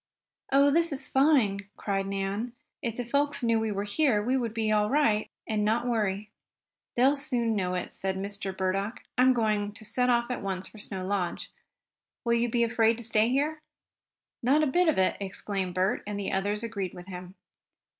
[0.51, 2.53] "Oh, this is fine!" cried Nan.
[2.81, 6.31] "If the folks knew we were here we would be all right, and not worry."
[6.95, 8.51] "They'll soon know it," said Mr.
[8.57, 9.03] Burdock.
[9.15, 11.51] "I'm going to set off at once for Snow Lodge.
[12.25, 13.61] Will you be afraid to stay here?"
[14.41, 17.35] "Not a bit of it!" exclaimed Bert, and the others agreed with him.